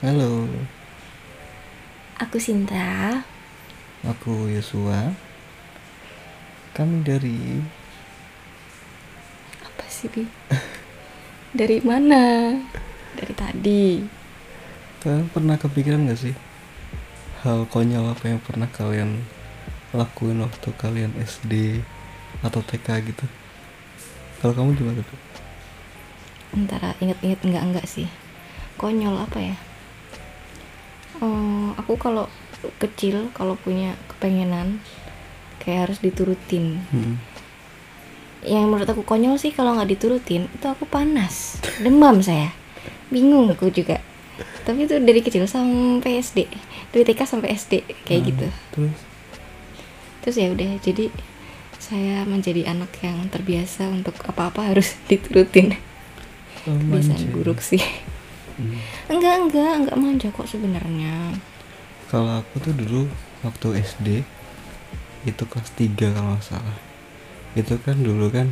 Halo, 0.00 0.48
Aku 2.16 2.40
Sinta. 2.40 3.20
aku 4.00 4.48
Yosua. 4.48 5.12
Kami 6.72 7.04
dari 7.04 7.60
Apa 9.60 9.84
sih, 9.92 10.08
Bi? 10.08 10.24
Dari 11.60 11.84
mana? 11.84 12.56
Dari 13.12 13.34
tadi. 13.36 14.00
kalian 15.04 15.28
pernah 15.28 15.60
kepikiran 15.60 16.08
gak 16.08 16.16
sih 16.16 16.36
hal 17.44 17.68
konyol 17.68 18.08
apa 18.12 18.24
yang 18.28 18.40
pernah 18.40 18.68
kalian 18.68 19.20
lakuin 19.96 20.40
waktu 20.44 20.68
kalian 20.80 21.12
SD 21.20 21.80
atau 22.40 22.64
TK 22.64 22.88
gitu? 23.04 23.26
Kalau 24.40 24.56
kamu 24.56 24.80
gimana 24.80 25.04
tuh? 25.04 25.20
Antara 26.56 26.96
inget-inget 27.04 27.40
enggak-enggak 27.44 27.84
sih. 27.84 28.08
Konyol 28.80 29.20
apa 29.20 29.40
ya? 29.44 29.56
Oh, 31.18 31.74
aku 31.74 31.98
kalau 31.98 32.30
kecil 32.78 33.34
kalau 33.34 33.58
punya 33.58 33.98
kepengenan 34.06 34.78
kayak 35.58 35.90
harus 35.90 35.98
diturutin. 35.98 36.78
Hmm. 36.94 37.18
Yang 38.46 38.64
menurut 38.70 38.88
aku 38.88 39.02
konyol 39.04 39.36
sih 39.36 39.52
kalau 39.52 39.76
nggak 39.76 39.90
diturutin 39.98 40.48
itu 40.48 40.66
aku 40.70 40.86
panas, 40.86 41.60
demam 41.82 42.22
saya, 42.22 42.54
bingung 43.10 43.50
aku 43.50 43.68
juga. 43.68 43.98
Tapi 44.64 44.86
itu 44.86 44.96
dari 45.02 45.20
kecil 45.20 45.44
sampai 45.44 46.22
SD, 46.22 46.48
dari 46.94 47.02
TK 47.04 47.20
sampai 47.26 47.52
SD 47.52 47.84
kayak 48.06 48.20
Ah, 48.22 48.26
gitu. 48.30 48.46
Terus 48.72 48.98
terus 50.20 50.36
ya 50.36 50.52
udah 50.52 50.70
jadi 50.84 51.08
saya 51.80 52.28
menjadi 52.28 52.68
anak 52.68 52.92
yang 53.00 53.24
terbiasa 53.32 53.88
untuk 53.88 54.14
apa-apa 54.28 54.68
harus 54.68 54.94
diturutin 55.10 55.74
oh, 56.68 56.76
kebiasaan 56.76 57.32
buruk 57.32 57.64
sih 57.64 57.80
Hmm. 58.60 58.76
enggak 59.08 59.34
enggak 59.48 59.72
enggak 59.80 59.96
manja 59.96 60.28
kok 60.28 60.44
sebenarnya 60.44 61.32
Kalau 62.10 62.42
aku 62.42 62.54
tuh 62.60 62.74
dulu 62.76 63.00
waktu 63.40 63.80
SD 63.80 64.08
itu 65.24 65.42
kelas 65.46 65.70
3 65.78 66.12
kalau 66.12 66.36
nggak 66.36 66.44
salah. 66.44 66.76
Itu 67.56 67.76
kan 67.82 67.96
dulu 68.00 68.28
kan 68.30 68.48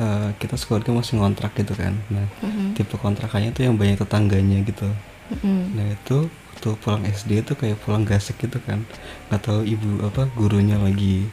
eh, 0.00 0.30
kita 0.40 0.56
sekolahnya 0.60 0.92
masih 1.00 1.20
ngontrak 1.20 1.52
gitu 1.56 1.74
kan. 1.76 1.94
Nah, 2.12 2.26
Mhm, 2.42 2.74
tipe 2.76 2.96
kontrakannya 2.96 3.50
tuh 3.52 3.68
yang 3.68 3.76
banyak 3.80 3.98
tetangganya 4.00 4.58
gitu. 4.64 4.88
mhm. 5.32 5.76
Nah 5.76 5.86
itu 5.94 6.28
waktu 6.52 6.68
pulang 6.82 7.02
SD 7.08 7.30
itu 7.40 7.52
kayak 7.56 7.78
pulang 7.80 8.04
gasek 8.04 8.36
gitu 8.44 8.60
kan 8.60 8.84
nggak 9.30 9.40
tahu 9.40 9.64
ibu 9.64 10.02
apa 10.04 10.28
gurunya 10.36 10.76
lagi 10.76 11.24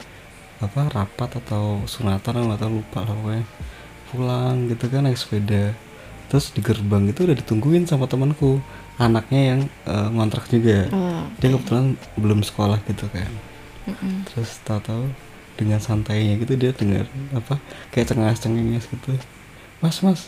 apa 0.63 0.87
rapat 0.87 1.41
atau 1.43 1.83
sunatan 1.83 2.47
tahu 2.55 2.71
lupa 2.79 3.03
lah 3.03 3.11
pokoknya 3.11 3.43
pulang 4.07 4.55
gitu 4.71 4.85
kan 4.87 5.03
naik 5.03 5.19
sepeda 5.19 5.75
terus 6.27 6.51
di 6.51 6.59
gerbang 6.59 7.07
itu 7.07 7.23
udah 7.23 7.35
ditungguin 7.35 7.83
sama 7.83 8.05
temanku. 8.05 8.59
Anaknya 8.97 9.41
yang 9.53 9.59
eh, 9.85 10.07
ngontrak 10.09 10.49
juga. 10.49 10.89
Oh, 10.89 11.21
dia 11.37 11.53
kebetulan 11.53 11.93
belum 12.17 12.41
sekolah 12.41 12.79
gitu 12.85 13.05
kan. 13.09 13.29
Mhm. 13.87 14.27
terus 14.27 14.59
tahu-tahu 14.67 15.07
dengan 15.55 15.79
santainya 15.79 16.35
gitu 16.35 16.59
dia 16.59 16.75
dengar 16.75 17.07
apa 17.31 17.55
kayak 17.87 18.11
cengas 18.11 18.43
cengenges 18.43 18.83
gitu. 18.83 19.15
Mas 19.79 20.03
mas 20.03 20.27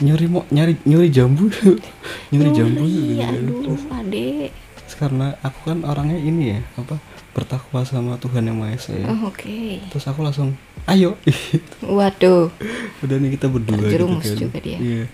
nyuri 0.00 0.26
mau 0.26 0.42
nyari 0.48 0.74
nyuri 0.82 1.06
jambu 1.06 1.46
nyuri 2.34 2.50
jambu 2.50 2.82
Nyuri, 2.82 2.96
gitu 2.98 3.14
kan. 3.20 3.30
aduh 3.30 3.60
Terus, 3.62 3.82
adek 3.92 4.50
terus 4.80 4.94
karena 4.98 5.26
aku 5.38 5.58
kan 5.68 5.78
orangnya 5.84 6.18
ini 6.18 6.44
ya 6.56 6.60
apa 6.74 6.96
bertakwa 7.30 7.84
sama 7.84 8.16
Tuhan 8.16 8.46
yang 8.46 8.56
Maha 8.56 8.72
Esa 8.72 8.94
ya. 8.94 9.10
Oh, 9.10 9.26
oke. 9.26 9.58
Terus 9.90 10.06
aku 10.06 10.22
langsung 10.22 10.54
ayo. 10.86 11.16
Waduh. 11.80 12.52
Udah 13.00 13.16
nih 13.16 13.30
kita 13.34 13.46
berdua 13.48 13.88
gitu 13.88 14.04
kan. 14.04 14.36
juga 14.38 14.58
dia. 14.60 14.78
iya. 14.78 15.04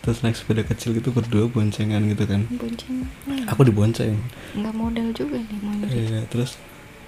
Terus 0.00 0.24
naik 0.24 0.32
sepeda 0.32 0.64
kecil 0.64 0.96
gitu 0.96 1.12
berdua 1.12 1.44
boncengan 1.46 2.00
gitu 2.08 2.24
kan. 2.24 2.48
Bonceng. 2.48 3.04
Aku 3.46 3.62
dibonceng. 3.62 4.16
Nggak 4.56 4.74
modal 4.74 5.08
juga 5.12 5.36
nih 5.38 5.58
mau 5.60 5.76
Iya, 5.84 6.24
terus 6.26 6.56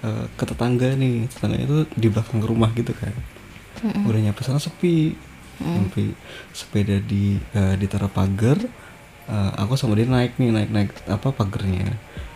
eh, 0.01 0.25
ke 0.33 0.43
tetangga 0.45 0.93
nih. 0.93 1.25
Tetangganya 1.27 1.65
itu 1.65 1.77
di 1.97 2.07
belakang 2.07 2.39
rumah 2.39 2.69
gitu 2.71 2.93
kan. 2.93 3.13
Mhm, 3.81 4.07
udah 4.07 4.19
nyampe 4.21 4.41
sana 4.41 4.61
sepi. 4.61 5.15
Mhm. 5.53 5.85
sampai 5.85 6.05
sepeda 6.49 6.97
di 6.97 7.37
eh, 7.53 7.75
ditaruh 7.77 8.09
pagar 8.09 8.57
eh, 9.25 9.51
aku 9.53 9.77
sama 9.77 9.93
dia 9.93 10.09
naik 10.09 10.37
nih 10.37 10.49
naik 10.49 10.69
naik 10.69 10.89
apa 11.05 11.29
pagernya. 11.29 11.93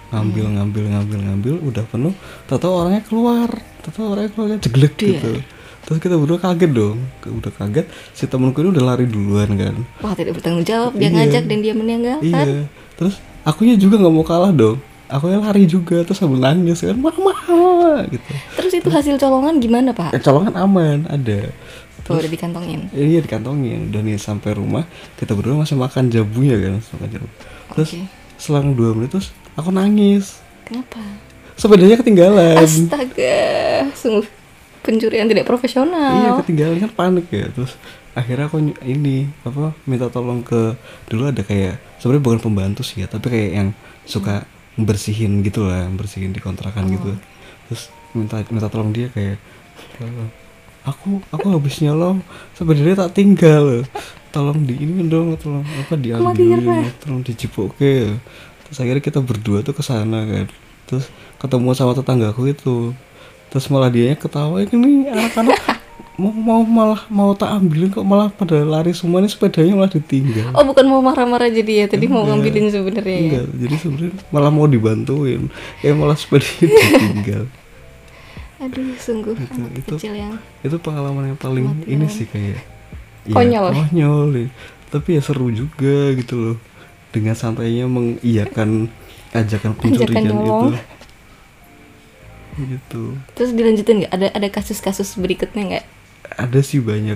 Ngambil 0.08 0.46
Hmm. 0.48 0.54
ngambil 0.58 0.84
ngambil 0.88 1.20
ngambil 1.26 1.56
udah 1.66 1.84
penuh. 1.86 2.14
Tahu 2.46 2.62
orangnya 2.66 3.04
keluar. 3.04 3.50
Tahu 3.84 4.06
orangnya 4.06 4.32
keluar 4.34 4.50
jeglek 4.58 4.94
gitu 4.98 5.38
terus 5.88 6.04
kita 6.04 6.20
berdua 6.20 6.36
kaget 6.36 6.68
dong. 6.70 7.00
Udah 7.24 7.48
kaget 7.50 7.88
si 8.12 8.28
temenku 8.28 8.60
ini 8.60 8.76
udah 8.76 8.84
lari 8.84 9.08
duluan 9.08 9.48
kan. 9.56 9.76
Wah 10.04 10.12
tidak 10.12 10.36
bertanggung 10.36 10.68
jawab. 10.68 10.92
Dia 10.94 11.08
Iya. 11.08 11.16
ngajak 11.16 11.44
dan 11.48 11.58
dia 11.64 11.74
meninggalkan 11.74 12.28
iya. 12.28 12.68
Terus 13.00 13.16
akunya 13.42 13.80
juga 13.80 13.96
nggak 13.98 14.12
mau 14.12 14.28
kalah 14.28 14.52
dong. 14.52 14.84
Aku 15.08 15.32
yang 15.32 15.40
lari 15.40 15.64
juga 15.64 16.04
terus 16.04 16.20
sambil 16.20 16.44
nangis 16.44 16.84
kan. 16.84 17.00
Mama 17.00 17.32
gitu. 18.12 18.28
Terus 18.60 18.74
itu 18.76 18.90
hasil 18.92 19.16
colongan 19.16 19.64
gimana 19.64 19.96
pak? 19.96 20.12
Eh, 20.12 20.20
colongan 20.20 20.52
aman 20.54 21.08
ada. 21.08 21.48
Tuh 22.04 22.20
udah 22.20 22.28
dikantongin? 22.28 22.92
Iya 22.92 23.20
dikantongin. 23.20 23.88
Dan 23.88 24.08
nih 24.08 24.20
sampai 24.20 24.60
rumah 24.60 24.84
kita 25.16 25.32
berdua 25.32 25.64
masih 25.64 25.80
makan 25.80 26.12
jabunya 26.12 26.60
kan 26.60 26.84
makan 27.00 27.10
jabu 27.10 27.28
terus 27.68 27.94
selang 28.36 28.74
dua 28.74 28.92
menit 28.92 29.16
terus 29.16 29.32
aku 29.56 29.72
nangis. 29.72 30.40
Kenapa? 30.68 31.00
Sepedanya 31.56 31.96
ketinggalan. 31.96 32.60
Astaga, 32.60 33.40
sungguh 33.96 34.28
pencurian 34.88 35.28
tidak 35.28 35.44
iya 35.44 35.52
profesional. 35.52 36.40
ketinggalan 36.40 36.80
kan 36.80 36.92
panik 36.96 37.28
ya. 37.28 37.52
Terus 37.52 37.76
akhirnya 38.16 38.48
aku 38.48 38.58
ini 38.88 39.28
apa 39.44 39.76
minta 39.84 40.08
tolong 40.08 40.40
ke 40.42 40.80
dulu 41.12 41.28
ada 41.28 41.44
kayak 41.44 41.78
sebenarnya 42.00 42.24
bukan 42.24 42.40
pembantu 42.40 42.82
sih 42.88 43.04
ya 43.04 43.08
tapi 43.12 43.28
kayak 43.28 43.52
yang 43.52 43.70
suka 44.08 44.48
bersihin 44.80 45.44
gitu 45.44 45.68
lah 45.68 45.86
bersihin 45.92 46.32
di 46.32 46.40
kontrakan 46.40 46.88
gitu. 46.88 47.12
Terus 47.68 47.92
minta 48.16 48.40
minta 48.48 48.72
tolong 48.72 48.96
dia 48.96 49.12
kayak 49.12 49.36
"Eh, 50.00 50.28
aku 50.88 51.20
aku 51.30 51.46
habis 51.52 51.84
nyolong 51.84 52.24
sebenarnya 52.56 53.06
tak 53.06 53.20
tinggal. 53.20 53.84
Tolong 54.32 54.64
di 54.64 54.80
ini 54.80 55.04
dong 55.12 55.36
tolong 55.36 55.68
apa 55.68 55.94
diambil 56.00 56.88
tolong 57.04 57.22
dijipoke 57.28 58.16
terus 58.68 58.84
akhirnya 58.84 59.00
kita 59.00 59.20
berdua 59.24 59.64
tuh 59.64 59.76
ke 59.76 59.84
sana 59.84 60.24
kan. 60.24 60.48
Terus 60.88 61.08
ketemu 61.38 61.70
sama 61.76 61.94
tetanggaku 61.94 62.50
itu 62.52 62.92
terus 63.48 63.68
malah 63.68 63.88
dia 63.88 64.12
ketawa 64.14 64.60
ini 64.62 65.08
anak-anak 65.08 65.56
mau 66.16 66.34
mau 66.34 66.62
malah 66.62 67.02
mau 67.08 67.32
tak 67.32 67.54
ambilin 67.54 67.90
kok 67.90 68.02
malah 68.02 68.28
pada 68.28 68.58
lari 68.60 68.90
semua 68.90 69.18
nih 69.18 69.30
sepedanya 69.30 69.74
malah 69.76 69.92
ditinggal 69.92 70.50
Oh, 70.52 70.64
bukan 70.64 70.84
mau 70.84 70.98
marah-marah 71.00 71.48
jadi 71.48 71.74
ya, 71.76 71.86
tadi 71.88 72.06
mau 72.06 72.22
Enggak. 72.22 72.42
ngambilin 72.42 72.66
sebenarnya 72.68 73.06
ya. 73.08 73.22
enggak 73.22 73.46
jadi 73.56 73.76
sebenarnya 73.78 74.14
malah 74.28 74.50
mau 74.50 74.66
dibantuin 74.66 75.42
ya 75.80 75.92
malah 75.94 76.16
sepedanya 76.16 76.66
ditinggal 76.92 77.44
Aduh, 78.58 78.98
sungguh 78.98 79.38
Itu- 79.38 79.54
anak 79.56 79.72
itu- 79.76 79.96
kecil 79.96 80.14
yang 80.14 80.34
itu 80.60 80.76
pengalaman 80.78 81.24
yang 81.28 81.38
paling 81.38 81.66
ini 81.86 82.02
orang. 82.02 82.10
sih 82.10 82.26
kayak 82.26 82.66
ya, 83.24 83.32
Konyol. 83.32 83.70
konyol 83.70 84.28
ya. 84.34 84.48
tapi 84.90 85.10
ya 85.14 85.22
seru 85.22 85.48
juga 85.50 85.96
gitu 86.14 86.34
loh 86.34 86.58
dengan 87.08 87.34
santainya 87.34 87.86
mengiyakan 87.86 88.90
ajakan 89.30 89.72
pencurian 89.76 90.26
itu. 90.26 90.74
Gitu 92.60 93.14
terus 93.34 93.52
dilanjutin 93.52 93.96
nggak? 94.00 94.12
Ada 94.12 94.28
ada 94.34 94.48
kasus-kasus 94.50 95.16
berikutnya 95.16 95.64
nggak? 95.68 95.86
ada 96.36 96.60
sih 96.60 96.78
banyak 96.78 97.16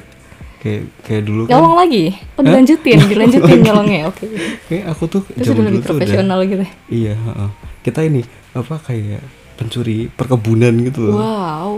kayak 0.58 0.84
kayak 1.02 1.24
dulu 1.24 1.42
kan 1.44 1.58
Nyolong 1.58 1.76
lagi? 1.76 2.04
Oh, 2.32 2.40
Hah? 2.40 2.44
dilanjutin, 2.46 3.00
dilanjutin 3.04 3.60
nyolongnya. 3.60 4.02
Oke. 4.08 4.30
kayak 4.68 4.86
aku 4.88 5.04
tuh 5.08 5.22
Terus 5.28 5.50
udah 5.50 5.64
lebih 5.64 5.80
tuh 5.80 5.82
udah 5.82 5.90
profesional 5.92 6.40
gitu. 6.44 6.66
iya 6.88 7.14
heeh. 7.14 7.50
kita 7.82 8.00
ini 8.04 8.22
apa 8.52 8.76
kayak 8.80 9.22
pencuri 9.56 10.06
perkebunan 10.08 10.74
gitu 10.84 11.00
loh 11.04 11.18
Wow, 11.18 11.70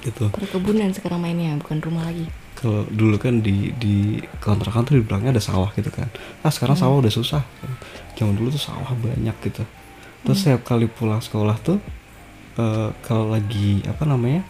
gitu 0.00 0.28
perkebunan 0.30 0.88
sekarang 0.90 1.20
mainnya 1.20 1.52
bukan 1.56 1.78
rumah 1.78 2.04
lagi. 2.04 2.24
kalau 2.52 2.86
dulu 2.86 3.16
kan 3.16 3.38
di 3.38 3.72
di 3.74 3.96
kontrakan 4.38 4.82
tuh 4.82 4.94
di 4.94 5.02
belakangnya 5.02 5.34
ada 5.34 5.44
sawah 5.44 5.68
gitu 5.70 5.88
kan 5.88 6.08
ah 6.40 6.48
sekarang 6.48 6.72
Hmm. 6.72 6.84
sawah 6.86 6.96
udah 6.98 7.10
susah 7.10 7.42
zaman 8.14 8.32
dulu 8.32 8.48
tuh 8.48 8.62
sawah 8.62 8.92
banyak 8.94 9.34
gitu 9.42 9.64
terus 10.22 10.36
Hmm. 10.38 10.44
setiap 10.54 10.62
kali 10.64 10.86
pulang 10.86 11.18
sekolah 11.18 11.56
tuh 11.58 11.82
eh, 12.58 12.88
kalau 13.04 13.32
lagi 13.32 13.80
apa 13.88 14.04
namanya 14.04 14.42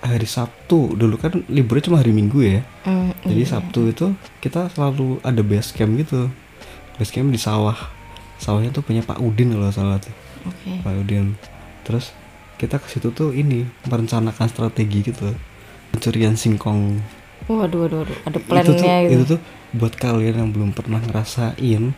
hari 0.00 0.28
Sabtu. 0.28 0.96
Dulu 0.96 1.14
kan 1.20 1.44
liburnya 1.48 1.92
cuma 1.92 2.00
hari 2.00 2.12
Minggu 2.12 2.40
ya. 2.40 2.60
Hmm, 2.84 3.12
jadi 3.24 3.42
iya. 3.44 3.50
Sabtu 3.56 3.92
itu 3.92 4.06
kita 4.40 4.72
selalu 4.72 5.20
ada 5.20 5.40
base 5.44 5.70
camp 5.76 5.96
gitu. 6.00 6.32
Base 6.96 7.12
camp 7.12 7.28
di 7.30 7.40
sawah. 7.40 7.76
Sawahnya 8.40 8.72
tuh 8.72 8.80
punya 8.80 9.04
Pak 9.04 9.20
Udin 9.20 9.52
kalau 9.52 9.68
salah 9.72 10.00
tuh. 10.00 10.12
Oke. 10.48 10.80
Pak 10.80 10.92
Udin. 11.04 11.36
Terus 11.84 12.16
kita 12.56 12.80
ke 12.80 12.88
situ 12.88 13.12
tuh 13.12 13.32
ini 13.36 13.68
merencanakan 13.88 14.48
strategi 14.48 15.12
gitu. 15.12 15.36
Pencurian 15.92 16.36
singkong. 16.36 17.00
Waduh, 17.48 17.88
waduh, 17.88 18.04
waduh. 18.04 18.18
Ada 18.24 18.30
itu 18.30 18.40
tuh 18.40 18.42
plannya 18.48 18.94
itu 19.04 19.12
gitu. 19.12 19.24
tuh 19.36 19.40
buat 19.70 19.94
kalian 19.94 20.34
yang 20.44 20.50
belum 20.50 20.70
pernah 20.74 20.98
ngerasain 21.02 21.92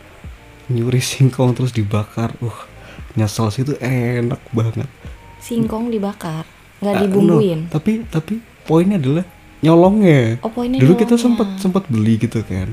nyuri 0.71 1.01
singkong 1.03 1.55
terus 1.55 1.71
dibakar. 1.71 2.35
Uh 2.43 2.72
nyesel 3.13 3.47
sih 3.49 3.61
itu 3.61 3.73
enak 3.77 4.41
banget. 4.49 4.89
Singkong 5.37 5.87
dibakar, 5.87 6.47
nggak 6.79 6.93
Ah, 6.93 7.01
dibumbuin. 7.01 7.59
no, 7.61 7.69
tapi 7.69 8.05
tapi 8.05 8.33
poinnya 8.63 8.95
adalah 8.95 9.25
nyolongnya. 9.59 10.39
Oh, 10.39 10.49
poinnya 10.49 10.77
dulu 10.77 10.93
kita 10.95 11.13
nyolongnya. 11.13 11.19
sempat 11.19 11.47
sempat 11.57 11.83
beli 11.87 12.15
gitu 12.17 12.39
kan. 12.41 12.71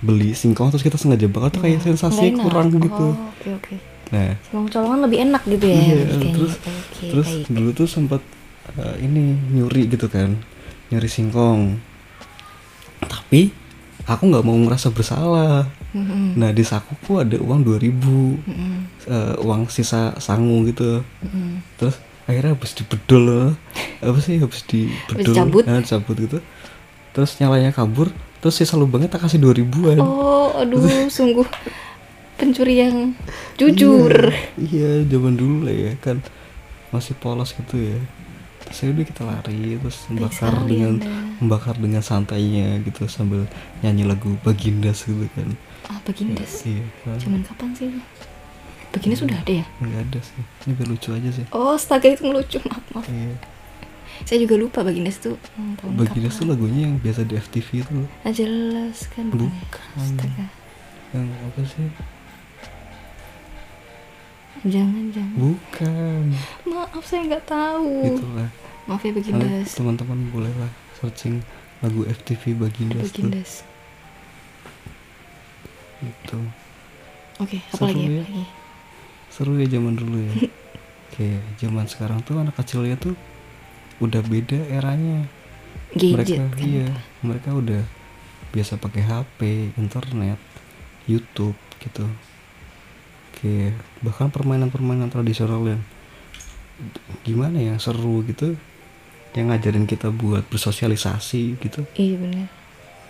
Beli 0.00 0.32
singkong 0.32 0.68
terus 0.68 0.80
kita 0.80 0.96
sengaja 0.96 1.26
bakar 1.26 1.50
tuh 1.50 1.60
kayak 1.60 1.80
sensasinya 1.80 2.20
Nggak 2.20 2.32
enak. 2.32 2.44
kurang 2.46 2.66
gitu. 2.72 3.06
oh, 3.06 3.14
oke 3.30 3.48
oke. 3.54 3.74
Nah. 4.10 4.32
Singkong 4.42 4.68
colongan 4.68 5.00
lebih 5.04 5.18
enak 5.22 5.42
gitu 5.44 5.66
ya 5.66 5.76
Iya, 5.76 5.94
kayaknya. 6.08 6.32
terus 6.34 6.52
oke 6.56 7.04
terus 7.06 7.28
baik. 7.30 7.46
dulu 7.48 7.70
tuh 7.72 7.86
sempat 7.86 8.22
eh, 8.76 8.96
ini 9.00 9.22
nyuri 9.50 9.82
gitu 9.86 10.06
kan. 10.06 10.30
Nyuri 10.88 11.08
singkong. 11.08 11.60
Tapi 13.00 13.50
aku 14.04 14.22
nggak 14.26 14.42
mau 14.42 14.56
ngerasa 14.56 14.88
bersalah 14.88 15.68
Mm-mm. 15.90 16.38
nah 16.38 16.50
di 16.54 16.62
sakuku 16.62 17.18
ada 17.18 17.36
uang 17.38 17.66
2000 17.66 17.90
Mm-mm. 17.90 18.74
eh, 19.10 19.34
uang 19.42 19.66
sisa 19.66 20.14
sangu 20.22 20.62
gitu 20.70 21.02
Mm-mm. 21.22 21.62
terus 21.76 21.98
akhirnya 22.30 22.54
habis 22.54 22.72
dibedol 22.78 23.58
apa 23.98 24.18
sih 24.22 24.38
habis 24.38 24.62
dibedol 24.66 25.34
dicabut? 25.34 25.64
nah, 25.66 25.82
dicabut 25.82 26.16
gitu 26.16 26.38
terus 27.10 27.34
nyalanya 27.42 27.74
kabur 27.74 28.14
terus 28.38 28.54
sisa 28.54 28.78
lubangnya 28.78 29.10
tak 29.10 29.26
kasih 29.26 29.42
2000an 29.42 29.98
oh 29.98 30.54
aduh 30.54 30.82
sungguh 31.16 31.46
pencuri 32.38 32.80
yang 32.80 33.12
jujur 33.58 34.32
iya 34.56 35.04
zaman 35.04 35.36
dulu 35.36 35.68
lah 35.68 35.74
ya 35.74 35.92
kan 36.00 36.22
masih 36.94 37.12
polos 37.18 37.52
gitu 37.52 37.76
ya 37.76 37.98
terus 38.64 38.86
udah 38.86 39.06
kita 39.06 39.22
lari 39.26 39.76
terus 39.76 40.06
membakar 40.08 40.54
sekali 40.54 40.78
dengan. 40.78 40.94
Membakar 41.40 41.74
dengan 41.74 42.04
santainya 42.04 42.78
gitu 42.84 43.08
sambil 43.08 43.48
nyanyi 43.80 44.04
lagu 44.04 44.36
Bagindas 44.44 45.02
gitu 45.02 45.24
kan. 45.32 45.48
Ah 45.88 45.96
Bagindas? 46.04 46.62
Iya 46.62 46.84
kan. 47.02 47.16
zaman 47.16 47.40
kapan 47.42 47.70
sih 47.72 47.88
Bagindas 48.92 49.24
sudah 49.24 49.38
ada 49.40 49.52
ya? 49.62 49.66
Nggak 49.80 50.00
ada 50.06 50.20
sih. 50.20 50.42
Ini 50.66 50.72
biar 50.76 50.88
lucu 50.88 51.08
aja 51.16 51.30
sih. 51.32 51.44
Oh 51.50 51.72
astaga 51.72 52.06
itu 52.06 52.22
ngelucu 52.22 52.58
maaf 52.68 52.84
maaf. 52.92 53.06
Iya. 53.08 53.34
Saya 54.28 54.38
juga 54.44 54.54
lupa 54.60 54.84
Bagindas 54.84 55.16
tuh 55.16 55.40
hmm, 55.56 55.80
tahun 55.80 55.90
tuh 55.96 56.04
kapan. 56.12 56.44
lagunya 56.44 56.80
yang 56.84 56.94
biasa 57.00 57.24
di 57.24 57.34
FTV 57.34 57.68
itu 57.80 57.98
Ah, 58.20 58.32
jelas 58.34 59.08
kan 59.08 59.24
bukan 59.32 59.48
ya? 59.48 59.52
Bukan. 59.56 59.96
astaga. 59.96 60.46
Yang 61.16 61.26
apa 61.40 61.60
sih? 61.64 61.88
Jangan 64.60 65.04
jangan. 65.14 65.36
Bukan. 65.40 66.22
Maaf 66.68 67.04
saya 67.08 67.22
nggak 67.32 67.44
tahu. 67.48 67.92
Itulah 68.12 68.50
maaf 68.88 69.02
ya 69.04 69.12
Bagindas. 69.12 69.76
Teman-teman 69.76 70.18
boleh 70.32 70.52
lah 70.56 70.70
searching 71.00 71.40
lagu 71.80 72.04
FTV 72.04 72.56
Bagindas, 72.56 73.12
tuh. 73.12 73.24
Bagindas. 73.24 73.50
Gitu. 76.00 76.38
Oke 77.40 77.58
apa 77.72 77.76
Seru 77.76 77.86
lagi? 77.88 78.04
Apa 78.04 78.12
ya. 78.12 78.22
lagi? 78.24 78.44
Seru 79.32 79.52
ya 79.56 79.66
zaman 79.68 79.94
dulu 79.96 80.16
ya. 80.20 80.32
Kayak 81.16 81.42
zaman 81.60 81.86
sekarang 81.88 82.20
tuh 82.24 82.40
anak 82.40 82.54
kecilnya 82.56 82.96
tuh 83.00 83.16
udah 84.00 84.22
beda 84.24 84.60
eranya. 84.72 85.28
Gadget 85.90 86.14
mereka 86.14 86.44
kan 86.54 86.62
iya 86.62 86.88
mereka 87.20 87.50
udah 87.50 87.82
biasa 88.54 88.78
pakai 88.78 89.02
HP 89.02 89.40
internet 89.74 90.38
YouTube 91.08 91.56
gitu. 91.82 92.06
Kayak 93.40 93.80
bahkan 94.04 94.28
permainan-permainan 94.28 95.10
tradisional 95.10 95.64
yang 95.66 95.82
gimana 97.24 97.60
ya 97.60 97.74
seru 97.76 98.24
gitu 98.24 98.56
yang 99.38 99.50
ngajarin 99.54 99.86
kita 99.86 100.10
buat 100.10 100.46
bersosialisasi 100.50 101.58
gitu. 101.62 101.86
Iya 101.94 102.16
benar 102.18 102.60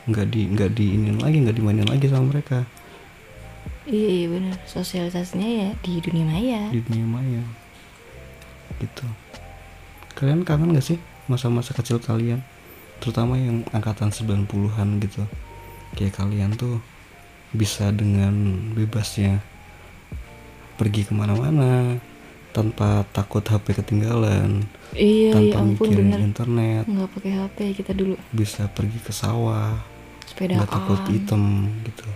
nggak 0.09 0.27
di 0.33 0.41
nggak 0.49 0.71
diinin 0.73 1.17
lagi 1.21 1.37
nggak 1.45 1.57
dimainin 1.57 1.89
lagi 1.89 2.07
sama 2.09 2.33
mereka. 2.33 2.65
Iya 3.85 4.11
iya 4.25 4.27
benar 4.31 4.57
sosialisasinya 4.65 5.49
ya 5.49 5.69
di 5.85 5.93
dunia 6.01 6.25
maya. 6.25 6.63
Di 6.73 6.81
dunia 6.81 7.07
maya. 7.07 7.43
Gitu. 8.81 9.07
Kalian 10.17 10.45
kangen 10.45 10.77
gak 10.77 10.85
sih 10.85 10.99
masa-masa 11.29 11.73
kecil 11.73 12.01
kalian? 12.01 12.41
Terutama 13.01 13.37
yang 13.41 13.65
angkatan 13.73 14.13
90-an 14.13 15.01
gitu. 15.01 15.25
Kayak 15.97 16.23
kalian 16.23 16.55
tuh 16.57 16.81
bisa 17.51 17.91
dengan 17.91 18.33
bebasnya 18.77 19.43
pergi 20.79 21.05
ke 21.09 21.13
mana-mana 21.13 21.99
tanpa 22.51 23.07
takut 23.15 23.43
HP 23.47 23.79
ketinggalan 23.79 24.67
iya 24.99 25.31
ya 25.31 25.39
tanpa 25.39 25.57
ampun 25.63 25.87
mikirin 25.87 26.07
benar 26.11 26.21
internet. 26.23 26.85
Nggak 26.91 27.09
pakai 27.15 27.33
HP 27.39 27.59
kita 27.79 27.93
dulu. 27.95 28.15
Bisa 28.35 28.67
pergi 28.67 28.99
ke 28.99 29.13
sawah 29.15 29.79
sepedaan 30.27 30.63
nggak 30.63 30.71
takut 30.71 31.01
hitam 31.11 31.71
gitu. 31.87 32.07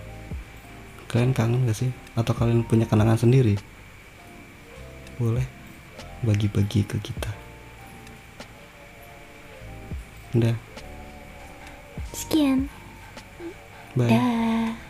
Kalian 1.07 1.31
kangen 1.31 1.63
gak 1.63 1.79
sih? 1.79 1.91
Atau 2.19 2.35
kalian 2.35 2.67
punya 2.67 2.83
kenangan 2.83 3.15
sendiri? 3.15 3.55
Boleh 5.15 5.47
bagi-bagi 6.27 6.83
ke 6.83 6.99
kita. 6.99 7.31
Udah. 10.35 10.55
Sekian. 12.11 12.67
Bye. 13.95 14.11
Dah 14.11 14.84